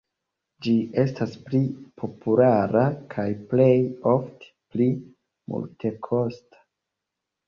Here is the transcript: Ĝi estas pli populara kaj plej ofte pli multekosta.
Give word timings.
Ĝi 0.67 0.71
estas 1.01 1.33
pli 1.49 1.59
populara 2.03 2.85
kaj 3.15 3.25
plej 3.51 3.67
ofte 4.13 4.49
pli 4.71 4.87
multekosta. 5.53 6.63